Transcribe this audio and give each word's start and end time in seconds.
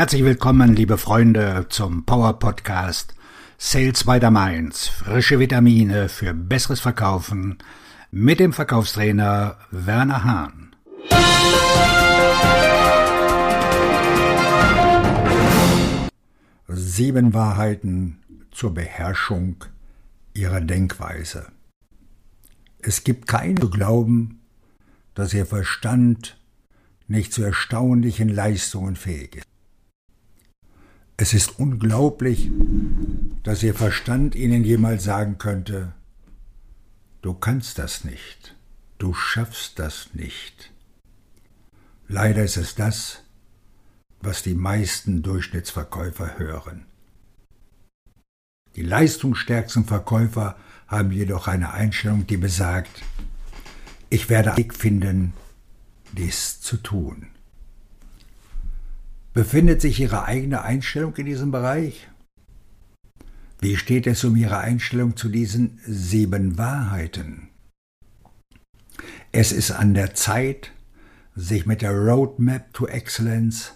Herzlich 0.00 0.24
willkommen, 0.24 0.74
liebe 0.74 0.96
Freunde, 0.96 1.66
zum 1.68 2.06
Power 2.06 2.38
Podcast 2.38 3.14
Sales 3.58 4.04
by 4.04 4.18
the 4.18 4.30
Mainz. 4.30 4.88
Frische 4.88 5.38
Vitamine 5.38 6.08
für 6.08 6.32
besseres 6.32 6.80
Verkaufen 6.80 7.58
mit 8.10 8.40
dem 8.40 8.54
Verkaufstrainer 8.54 9.58
Werner 9.70 10.24
Hahn. 10.24 10.74
Sieben 16.68 17.34
Wahrheiten 17.34 18.20
zur 18.52 18.72
Beherrschung 18.72 19.56
Ihrer 20.32 20.62
Denkweise. 20.62 21.52
Es 22.78 23.04
gibt 23.04 23.28
keinen 23.28 23.70
Glauben, 23.70 24.40
dass 25.12 25.34
Ihr 25.34 25.44
Verstand 25.44 26.38
nicht 27.06 27.34
zu 27.34 27.42
erstaunlichen 27.42 28.30
Leistungen 28.30 28.96
fähig 28.96 29.36
ist. 29.36 29.50
Es 31.20 31.34
ist 31.34 31.58
unglaublich, 31.58 32.50
dass 33.42 33.62
Ihr 33.62 33.74
Verstand 33.74 34.34
Ihnen 34.34 34.64
jemals 34.64 35.04
sagen 35.04 35.36
könnte, 35.36 35.92
du 37.20 37.34
kannst 37.34 37.78
das 37.78 38.04
nicht, 38.04 38.56
du 38.96 39.12
schaffst 39.12 39.78
das 39.78 40.14
nicht. 40.14 40.72
Leider 42.08 42.42
ist 42.42 42.56
es 42.56 42.74
das, 42.74 43.22
was 44.22 44.42
die 44.42 44.54
meisten 44.54 45.22
Durchschnittsverkäufer 45.22 46.38
hören. 46.38 46.86
Die 48.74 48.82
leistungsstärksten 48.82 49.84
Verkäufer 49.84 50.56
haben 50.86 51.12
jedoch 51.12 51.48
eine 51.48 51.74
Einstellung, 51.74 52.26
die 52.26 52.38
besagt, 52.38 53.02
ich 54.08 54.30
werde 54.30 54.52
einen 54.52 54.56
Weg 54.56 54.74
finden, 54.74 55.34
dies 56.12 56.62
zu 56.62 56.78
tun. 56.78 57.26
Befindet 59.32 59.80
sich 59.80 60.00
Ihre 60.00 60.24
eigene 60.24 60.62
Einstellung 60.62 61.14
in 61.14 61.26
diesem 61.26 61.52
Bereich? 61.52 62.08
Wie 63.60 63.76
steht 63.76 64.08
es 64.08 64.24
um 64.24 64.34
Ihre 64.34 64.58
Einstellung 64.58 65.16
zu 65.16 65.28
diesen 65.28 65.78
sieben 65.86 66.58
Wahrheiten? 66.58 67.48
Es 69.30 69.52
ist 69.52 69.70
an 69.70 69.94
der 69.94 70.14
Zeit, 70.14 70.72
sich 71.36 71.64
mit 71.64 71.80
der 71.80 71.92
Roadmap 71.92 72.72
to 72.72 72.88
Excellence 72.88 73.74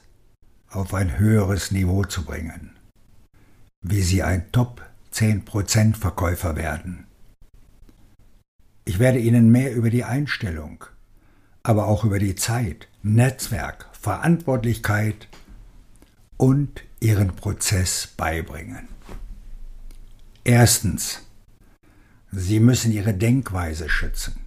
auf 0.70 0.92
ein 0.92 1.18
höheres 1.18 1.70
Niveau 1.70 2.02
zu 2.02 2.24
bringen. 2.24 2.70
Wie 3.80 4.02
Sie 4.02 4.24
ein 4.24 4.50
Top 4.50 4.82
10% 5.12 5.94
Verkäufer 5.94 6.56
werden. 6.56 7.06
Ich 8.84 8.98
werde 8.98 9.20
Ihnen 9.20 9.52
mehr 9.52 9.72
über 9.72 9.90
die 9.90 10.02
Einstellung, 10.02 10.84
aber 11.62 11.86
auch 11.86 12.04
über 12.04 12.18
die 12.18 12.34
Zeit, 12.34 12.88
Netzwerk, 13.04 13.88
Verantwortlichkeit 13.92 15.28
und 16.36 16.82
Ihren 17.00 17.36
Prozess 17.36 18.06
beibringen. 18.16 18.88
Erstens. 20.42 21.22
Sie 22.30 22.60
müssen 22.60 22.92
Ihre 22.92 23.14
Denkweise 23.14 23.88
schützen. 23.88 24.40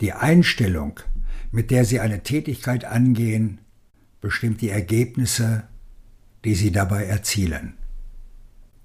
Die 0.00 0.12
Einstellung, 0.12 1.00
mit 1.50 1.70
der 1.70 1.84
Sie 1.84 2.00
eine 2.00 2.22
Tätigkeit 2.22 2.84
angehen, 2.84 3.58
bestimmt 4.20 4.60
die 4.60 4.70
Ergebnisse, 4.70 5.64
die 6.44 6.54
Sie 6.54 6.72
dabei 6.72 7.04
erzielen. 7.04 7.74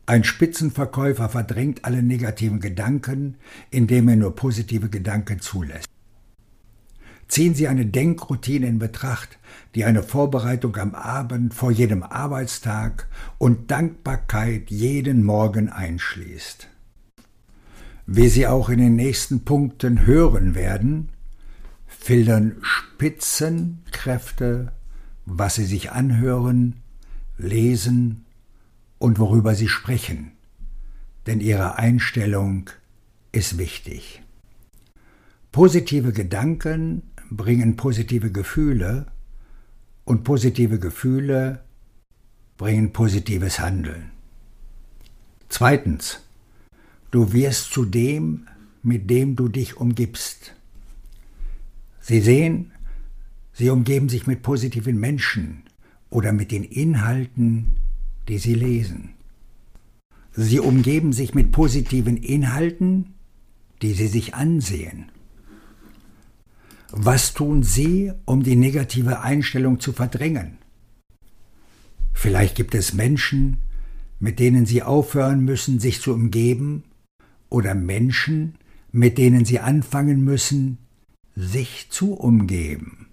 Ein 0.06 0.24
Spitzenverkäufer 0.26 1.30
verdrängt 1.30 1.86
alle 1.86 2.04
negativen 2.04 2.60
Gedanken, 2.60 3.38
indem 3.72 4.10
er 4.10 4.18
nur 4.18 4.36
positive 4.36 4.90
Gedanken 4.90 5.40
zulässt. 5.40 5.88
Ziehen 7.34 7.56
Sie 7.56 7.68
eine 7.68 7.88
Denkroutine 7.88 8.68
in 8.68 8.78
Betracht, 8.78 9.40
die 9.74 9.86
eine 9.86 10.04
Vorbereitung 10.04 10.78
am 10.78 10.94
Abend 10.94 11.56
vor 11.56 11.72
jedem 11.72 12.04
Arbeitstag 12.04 13.08
und 13.40 13.72
Dankbarkeit 13.72 14.70
jeden 14.70 15.24
Morgen 15.24 15.70
einschließt. 15.70 16.68
Wie 18.06 18.28
Sie 18.28 18.46
auch 18.46 18.70
in 18.70 18.78
den 18.78 18.96
nächsten 18.96 19.46
Punkten 19.46 20.06
hören 20.06 20.54
werden, 20.54 21.10
filtern 21.88 22.58
Spitzenkräfte, 22.62 24.72
was 25.26 25.56
sie 25.56 25.66
sich 25.66 25.92
anhören, 25.92 26.82
lesen 27.40 28.26
und 29.00 29.18
worüber 29.18 29.56
sie 29.56 29.70
sprechen, 29.70 30.34
denn 31.26 31.40
ihre 31.40 31.80
Einstellung 31.80 32.70
ist 33.32 33.58
wichtig. 33.58 34.22
Positive 35.52 36.14
Gedanken 36.14 37.02
bringen 37.36 37.76
positive 37.76 38.32
Gefühle 38.32 39.08
und 40.06 40.24
positive 40.24 40.80
Gefühle 40.80 41.64
bringen 42.58 42.94
positives 42.94 43.60
Handeln. 43.60 44.12
Zweitens, 45.50 46.22
du 47.12 47.34
wirst 47.34 47.72
zu 47.72 47.86
dem, 47.86 48.48
mit 48.82 49.10
dem 49.10 49.36
du 49.36 49.48
dich 49.48 49.78
umgibst. 49.78 50.56
Sie 52.02 52.22
sehen, 52.22 52.72
sie 53.54 53.70
umgeben 53.70 54.10
sich 54.10 54.28
mit 54.28 54.42
positiven 54.42 55.00
Menschen 55.00 55.64
oder 56.10 56.34
mit 56.34 56.52
den 56.52 56.64
Inhalten, 56.64 57.78
die 58.28 58.38
sie 58.38 58.56
lesen. 58.56 59.10
Sie 60.36 60.60
umgeben 60.60 61.14
sich 61.14 61.34
mit 61.34 61.52
positiven 61.52 62.18
Inhalten, 62.18 63.14
die 63.82 63.94
sie 63.94 64.08
sich 64.08 64.34
ansehen. 64.34 65.13
Was 66.96 67.34
tun 67.34 67.64
Sie, 67.64 68.14
um 68.26 68.44
die 68.44 68.56
negative 68.56 69.22
Einstellung 69.22 69.80
zu 69.80 69.94
verdrängen? 69.94 70.60
Vielleicht 72.14 72.56
gibt 72.56 72.76
es 72.76 72.94
Menschen, 72.94 73.58
mit 74.20 74.38
denen 74.38 74.68
Sie 74.68 74.84
aufhören 74.84 75.44
müssen, 75.44 75.80
sich 75.80 76.02
zu 76.02 76.14
umgeben, 76.14 76.84
oder 77.50 77.74
Menschen, 77.74 78.60
mit 78.92 79.18
denen 79.18 79.44
Sie 79.44 79.60
anfangen 79.60 80.24
müssen, 80.24 80.78
sich 81.36 81.88
zu 81.90 82.14
umgeben. 82.14 83.08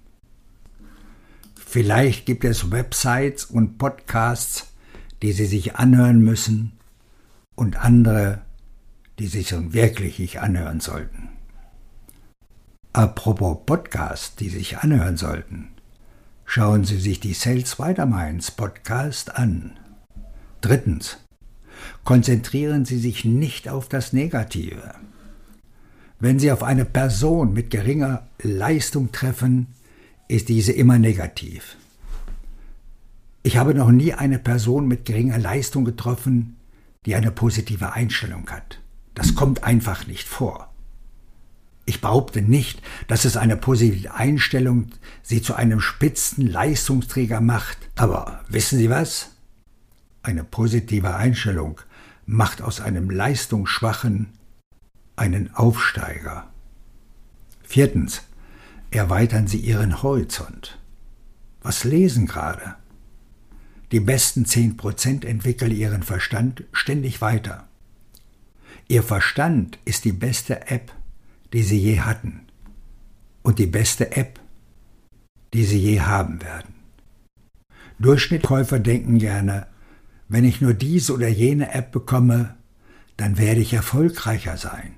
Vielleicht 1.55 2.27
gibt 2.27 2.45
es 2.45 2.71
Websites 2.71 3.47
und 3.47 3.79
Podcasts, 3.79 4.75
die 5.23 5.33
Sie 5.33 5.47
sich 5.47 5.77
anhören 5.77 6.21
müssen, 6.23 6.73
und 7.55 7.83
andere, 7.83 8.43
die 9.19 9.27
Sie 9.27 9.41
sich 9.41 9.73
wirklich 9.73 10.19
nicht 10.19 10.41
anhören 10.41 10.81
sollten. 10.81 11.40
Apropos 12.93 13.59
Podcast, 13.67 14.41
die 14.41 14.49
sich 14.49 14.79
anhören 14.79 15.17
sollten. 15.17 15.69
Schauen 16.45 16.83
Sie 16.83 16.99
sich 16.99 17.21
die 17.21 17.35
Sales 17.35 17.79
Weiterminds 17.79 18.51
Podcast 18.51 19.37
an. 19.37 19.79
Drittens. 20.61 21.19
Konzentrieren 22.03 22.85
Sie 22.85 22.99
sich 22.99 23.25
nicht 23.25 23.69
auf 23.69 23.89
das 23.89 24.13
Negative. 24.13 24.97
Wenn 26.19 26.41
Sie 26.41 26.51
auf 26.51 26.65
eine 26.65 26.85
Person 26.85 27.53
mit 27.53 27.71
geringer 27.71 28.27
Leistung 28.43 29.13
treffen, 29.13 29.69
ist 30.27 30.49
diese 30.49 30.73
immer 30.73 30.99
negativ. 30.99 31.77
Ich 33.45 33.57
habe 33.57 33.73
noch 33.73 33.93
nie 33.93 34.15
eine 34.15 34.41
Person 34.41 34.89
mit 34.89 35.05
geringer 35.05 35.39
Leistung 35.39 35.85
getroffen, 35.85 36.57
die 37.07 37.15
eine 37.15 37.31
positive 37.31 37.93
Einstellung 37.93 38.51
hat. 38.51 38.81
Das 39.15 39.37
kommt 39.37 39.63
einfach 39.63 40.09
nicht 40.09 40.27
vor. 40.27 40.70
Ich 41.91 42.01
behaupte 42.01 42.41
nicht, 42.41 42.81
dass 43.09 43.25
es 43.25 43.37
eine 43.37 43.57
positive 43.57 44.15
Einstellung 44.15 44.93
sie 45.25 45.43
zu 45.43 45.57
einem 45.57 45.81
spitzen 45.81 46.47
Leistungsträger 46.47 47.41
macht. 47.41 47.79
Aber 47.97 48.45
wissen 48.49 48.79
Sie 48.79 48.89
was? 48.89 49.33
Eine 50.23 50.45
positive 50.45 51.17
Einstellung 51.17 51.81
macht 52.27 52.63
aus 52.63 52.81
einem 52.81 53.11
Leistungsschwachen 53.11 54.29
einen 55.17 55.53
Aufsteiger. 55.57 56.49
Viertens. 57.65 58.23
Erweitern 58.93 59.49
Sie 59.49 59.59
Ihren 59.59 60.01
Horizont. 60.01 60.79
Was 61.61 61.83
lesen 61.83 62.27
gerade? 62.27 62.77
Die 63.91 63.99
besten 63.99 64.45
zehn 64.45 64.77
Prozent 64.77 65.25
entwickeln 65.25 65.73
Ihren 65.73 66.05
Verstand 66.05 66.63
ständig 66.71 67.21
weiter. 67.21 67.67
Ihr 68.87 69.03
Verstand 69.03 69.81
ist 69.85 70.05
die 70.05 70.13
beste 70.13 70.69
App, 70.69 70.93
die 71.53 71.63
sie 71.63 71.79
je 71.79 72.01
hatten 72.01 72.43
und 73.43 73.59
die 73.59 73.67
beste 73.67 74.17
App, 74.17 74.41
die 75.53 75.65
sie 75.65 75.79
je 75.79 76.01
haben 76.01 76.43
werden. 76.43 76.75
Durchschnittkäufer 77.99 78.79
denken 78.79 79.19
gerne, 79.19 79.67
wenn 80.29 80.45
ich 80.45 80.61
nur 80.61 80.75
diese 80.75 81.13
oder 81.13 81.29
jene 81.29 81.73
App 81.75 81.93
bekomme, 81.93 82.57
dann 83.17 83.37
werde 83.37 83.61
ich 83.61 83.73
erfolgreicher 83.73 84.57
sein. 84.57 84.95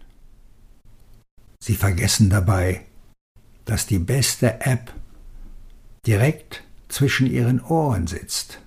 Sie 1.60 1.74
vergessen 1.74 2.28
dabei, 2.28 2.84
dass 3.64 3.86
die 3.86 3.98
beste 3.98 4.60
App 4.60 4.92
direkt 6.06 6.62
zwischen 6.88 7.26
ihren 7.26 7.60
Ohren 7.60 8.06
sitzt. 8.06 8.60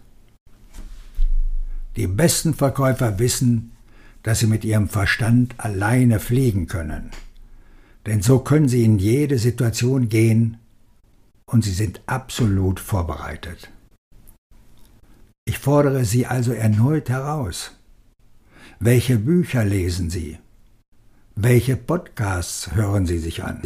Die 1.96 2.08
besten 2.08 2.54
Verkäufer 2.54 3.20
wissen, 3.20 3.72
dass 4.24 4.40
sie 4.40 4.48
mit 4.48 4.66
ihrem 4.66 4.90
Verstand 4.90 5.54
alleine 5.60 6.20
fliegen 6.20 6.68
können 6.68 7.12
denn 8.06 8.22
so 8.22 8.40
können 8.40 8.70
sie 8.70 8.84
in 8.84 9.00
jede 9.00 9.38
Situation 9.38 10.10
gehen 10.10 10.58
und 11.46 11.64
sie 11.64 11.74
sind 11.74 12.02
absolut 12.06 12.80
vorbereitet. 12.80 13.70
fordere 15.66 16.06
Sie 16.06 16.28
also 16.28 16.54
erneut 16.54 17.10
heraus. 17.10 17.72
Welche 18.80 19.18
Bücher 19.18 19.66
lesen 19.66 20.12
Sie? 20.12 20.38
Welche 21.36 21.76
Podcasts 21.76 22.76
hören 22.76 23.08
Sie 23.08 23.18
sich 23.18 23.44
an? 23.44 23.64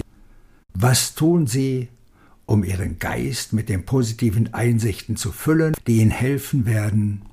Was 0.73 1.13
tun 1.13 1.45
Sie, 1.45 1.89
um 2.45 2.63
Ihren 2.63 2.97
Geist 2.97 3.51
mit 3.51 3.67
den 3.67 3.85
positiven 3.85 4.53
Einsichten 4.53 5.17
zu 5.17 5.33
füllen, 5.33 5.75
die 5.87 5.97
Ihnen 5.99 6.11
helfen 6.11 6.65
werden, 6.65 7.23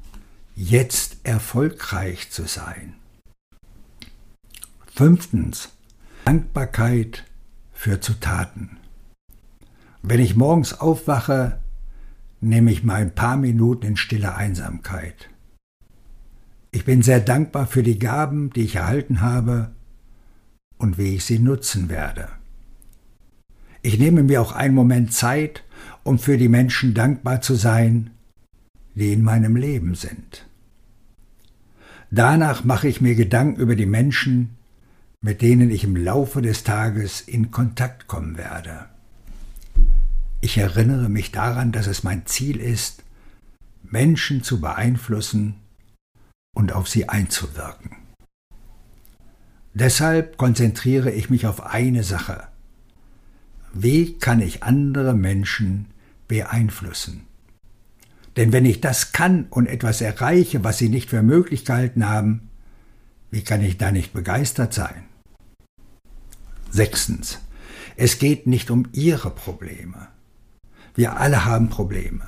jetzt 0.57 1.19
erfolgreich 1.23 2.33
zu 2.33 2.49
sein? 2.49 2.97
Fünftens. 4.93 5.76
Dankbarkeit 6.27 7.25
führt 7.73 8.03
zu 8.03 8.15
Taten. 8.15 8.79
Wenn 10.03 10.19
ich 10.19 10.35
morgens 10.35 10.73
aufwache, 10.73 11.61
nehme 12.41 12.73
ich 12.73 12.83
mal 12.83 12.97
ein 12.97 13.15
paar 13.15 13.37
Minuten 13.37 13.87
in 13.87 13.97
stiller 13.97 14.37
Einsamkeit. 14.37 15.31
Ich 16.73 16.85
bin 16.85 17.03
sehr 17.03 17.21
dankbar 17.21 17.69
für 17.69 17.85
die 17.85 18.01
Gaben, 18.01 18.51
die 18.51 18.63
ich 18.63 18.75
erhalten 18.75 19.21
habe 19.21 19.71
und 20.79 20.99
wie 20.99 21.15
ich 21.15 21.25
sie 21.25 21.39
nutzen 21.39 21.89
werde. 21.89 22.29
Ich 23.83 24.01
nehme 24.01 24.25
mir 24.25 24.43
auch 24.43 24.51
einen 24.51 24.75
Moment 24.75 25.13
Zeit, 25.13 25.63
um 26.03 26.19
für 26.19 26.39
die 26.39 26.49
Menschen 26.49 26.93
dankbar 26.93 27.41
zu 27.41 27.55
sein, 27.55 28.11
die 28.97 29.13
in 29.13 29.23
meinem 29.23 29.55
Leben 29.55 29.95
sind. 29.95 30.45
Danach 32.11 32.65
mache 32.65 32.89
ich 32.89 33.01
mir 33.01 33.15
Gedanken 33.15 33.61
über 33.61 33.77
die 33.77 33.87
Menschen, 33.87 34.57
mit 35.21 35.43
denen 35.43 35.71
ich 35.71 35.85
im 35.85 35.97
Laufe 35.97 36.43
des 36.43 36.65
Tages 36.65 37.21
in 37.21 37.51
Kontakt 37.51 38.07
kommen 38.07 38.37
werde. 38.37 38.87
Ich 40.41 40.59
erinnere 40.59 41.09
mich 41.09 41.33
daran, 41.33 41.73
dass 41.73 41.87
es 41.87 42.03
mein 42.03 42.27
Ziel 42.27 42.61
ist, 42.61 43.03
Menschen 43.83 44.43
zu 44.43 44.61
beeinflussen 44.61 45.57
und 46.55 46.73
auf 46.73 46.89
sie 46.89 47.09
einzuwirken. 47.09 47.91
Deshalb 49.75 50.39
konzentriere 50.39 51.11
ich 51.11 51.29
mich 51.29 51.47
auf 51.47 51.67
eine 51.67 52.03
Sache. 52.03 52.49
Wie 53.73 54.19
kann 54.19 54.41
ich 54.41 54.63
andere 54.63 55.15
Menschen 55.15 55.87
beeinflussen? 56.29 57.27
Denn 58.37 58.53
wenn 58.53 58.65
ich 58.65 58.81
das 58.81 59.13
kann 59.13 59.47
und 59.51 59.67
etwas 59.67 60.01
erreiche, 60.01 60.65
was 60.65 60.79
sie 60.79 60.89
nicht 60.89 61.11
für 61.11 61.23
möglich 61.23 61.65
gehalten 61.65 62.09
haben, 62.09 62.49
wie 63.31 63.43
kann 63.43 63.63
ich 63.63 63.79
da 63.79 63.91
nicht 63.91 64.13
begeistert 64.13 64.75
sein? 64.75 65.05
Sechstens. 66.71 67.39
Es 67.97 68.19
geht 68.19 68.47
nicht 68.47 68.71
um 68.71 68.89
Ihre 68.93 69.31
Probleme. 69.31 70.09
Wir 70.95 71.19
alle 71.19 71.45
haben 71.45 71.69
Probleme. 71.69 72.25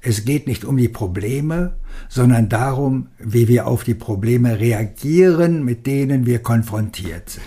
Es 0.00 0.24
geht 0.24 0.46
nicht 0.46 0.64
um 0.64 0.76
die 0.76 0.88
Probleme, 0.88 1.76
sondern 2.08 2.48
darum, 2.48 3.08
wie 3.18 3.48
wir 3.48 3.66
auf 3.66 3.84
die 3.84 3.94
Probleme 3.94 4.60
reagieren, 4.60 5.64
mit 5.64 5.86
denen 5.86 6.26
wir 6.26 6.40
konfrontiert 6.40 7.30
sind. 7.30 7.44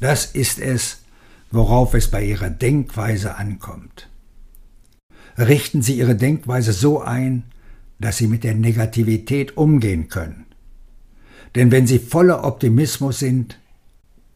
Das 0.00 0.26
ist 0.26 0.58
es, 0.58 1.02
worauf 1.50 1.94
es 1.94 2.10
bei 2.10 2.24
Ihrer 2.24 2.50
Denkweise 2.50 3.36
ankommt. 3.36 4.08
Richten 5.38 5.82
Sie 5.82 5.98
Ihre 5.98 6.16
Denkweise 6.16 6.72
so 6.72 7.00
ein, 7.00 7.44
dass 8.00 8.16
Sie 8.16 8.26
mit 8.26 8.42
der 8.42 8.54
Negativität 8.54 9.56
umgehen 9.56 10.08
können. 10.08 10.46
Denn 11.54 11.70
wenn 11.70 11.86
Sie 11.86 11.98
voller 11.98 12.44
Optimismus 12.44 13.18
sind, 13.18 13.58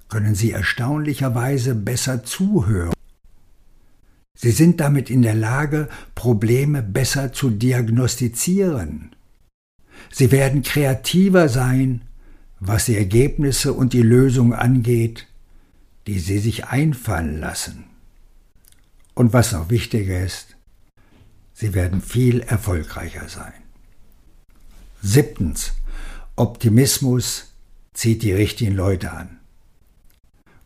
können 0.08 0.34
Sie 0.34 0.50
erstaunlicherweise 0.50 1.74
besser 1.74 2.24
zuhören. 2.24 2.94
Sie 4.36 4.50
sind 4.50 4.80
damit 4.80 5.10
in 5.10 5.22
der 5.22 5.34
Lage, 5.34 5.88
Probleme 6.14 6.82
besser 6.82 7.32
zu 7.32 7.50
diagnostizieren. 7.50 9.14
Sie 10.10 10.30
werden 10.32 10.62
kreativer 10.62 11.48
sein, 11.48 12.02
was 12.60 12.86
die 12.86 12.96
Ergebnisse 12.96 13.72
und 13.72 13.92
die 13.92 14.02
Lösung 14.02 14.52
angeht, 14.52 15.26
die 16.06 16.18
Sie 16.18 16.38
sich 16.38 16.66
einfallen 16.66 17.40
lassen. 17.40 17.84
Und 19.14 19.32
was 19.32 19.52
noch 19.52 19.70
wichtiger 19.70 20.20
ist, 20.20 20.56
Sie 21.52 21.72
werden 21.72 22.00
viel 22.00 22.40
erfolgreicher 22.40 23.28
sein. 23.28 23.52
Siebtens. 25.02 25.72
Optimismus 26.36 27.54
zieht 27.92 28.22
die 28.22 28.32
richtigen 28.32 28.74
Leute 28.74 29.12
an. 29.12 29.38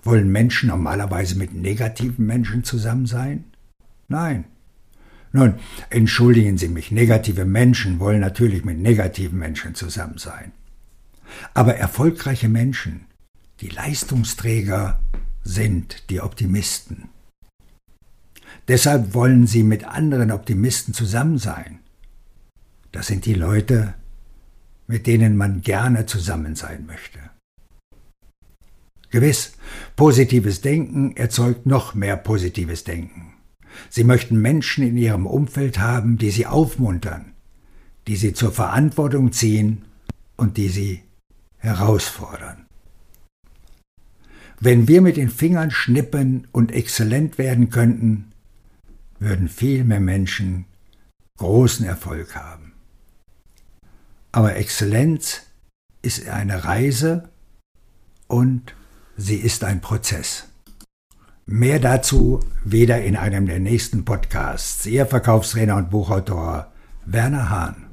Wollen 0.02 0.32
Menschen 0.32 0.70
normalerweise 0.70 1.36
mit 1.36 1.52
negativen 1.52 2.24
Menschen 2.24 2.64
zusammen 2.64 3.06
sein? 3.06 3.44
Nein. 4.08 4.44
Nun, 5.32 5.56
entschuldigen 5.90 6.56
Sie 6.56 6.68
mich, 6.68 6.90
negative 6.90 7.44
Menschen 7.44 8.00
wollen 8.00 8.20
natürlich 8.20 8.64
mit 8.64 8.78
negativen 8.78 9.38
Menschen 9.38 9.74
zusammen 9.74 10.16
sein. 10.16 10.52
Aber 11.52 11.74
erfolgreiche 11.76 12.48
Menschen, 12.48 13.04
die 13.60 13.68
Leistungsträger, 13.68 15.00
sind 15.44 16.08
die 16.08 16.22
Optimisten. 16.22 17.10
Deshalb 18.68 19.12
wollen 19.12 19.46
sie 19.46 19.62
mit 19.62 19.84
anderen 19.84 20.30
Optimisten 20.30 20.94
zusammen 20.94 21.38
sein. 21.38 21.80
Das 22.92 23.06
sind 23.06 23.26
die 23.26 23.34
Leute, 23.34 23.94
mit 24.88 25.06
denen 25.06 25.36
man 25.36 25.60
gerne 25.60 26.06
zusammen 26.06 26.56
sein 26.56 26.86
möchte. 26.86 27.18
Gewiss, 29.10 29.52
positives 29.96 30.60
Denken 30.60 31.16
erzeugt 31.16 31.66
noch 31.66 31.94
mehr 31.94 32.16
positives 32.16 32.84
Denken. 32.84 33.34
Sie 33.90 34.04
möchten 34.04 34.40
Menschen 34.40 34.86
in 34.86 34.96
ihrem 34.96 35.26
Umfeld 35.26 35.78
haben, 35.78 36.18
die 36.18 36.30
sie 36.30 36.46
aufmuntern, 36.46 37.32
die 38.06 38.16
sie 38.16 38.32
zur 38.32 38.50
Verantwortung 38.50 39.32
ziehen 39.32 39.84
und 40.36 40.56
die 40.56 40.68
sie 40.68 41.02
herausfordern. 41.58 42.66
Wenn 44.60 44.88
wir 44.88 45.02
mit 45.02 45.16
den 45.16 45.30
Fingern 45.30 45.70
schnippen 45.70 46.48
und 46.50 46.72
exzellent 46.72 47.38
werden 47.38 47.70
könnten, 47.70 48.32
würden 49.20 49.48
viel 49.48 49.84
mehr 49.84 50.00
Menschen 50.00 50.64
großen 51.38 51.86
Erfolg 51.86 52.34
haben. 52.34 52.67
Aber 54.38 54.54
Exzellenz 54.54 55.42
ist 56.00 56.28
eine 56.28 56.62
Reise 56.62 57.28
und 58.28 58.72
sie 59.16 59.34
ist 59.34 59.64
ein 59.64 59.80
Prozess. 59.80 60.44
Mehr 61.44 61.80
dazu 61.80 62.38
wieder 62.64 63.02
in 63.02 63.16
einem 63.16 63.46
der 63.46 63.58
nächsten 63.58 64.04
Podcasts. 64.04 64.86
Ihr 64.86 65.06
Verkaufstrainer 65.06 65.74
und 65.74 65.90
Buchautor 65.90 66.70
Werner 67.04 67.50
Hahn. 67.50 67.86